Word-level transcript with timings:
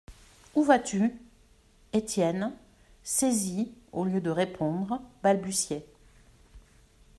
Où 0.55 0.63
vas-tu? 0.63 1.13
Étienne, 1.93 2.53
saisi, 3.03 3.71
au 3.91 4.03
lieu 4.03 4.19
de 4.19 4.31
répondre, 4.31 4.99
balbutiait. 5.21 5.85